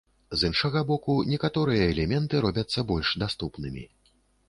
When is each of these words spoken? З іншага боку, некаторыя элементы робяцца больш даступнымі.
З 0.39 0.47
іншага 0.51 0.81
боку, 0.91 1.17
некаторыя 1.33 1.83
элементы 1.93 2.43
робяцца 2.49 2.89
больш 2.91 3.17
даступнымі. 3.29 3.91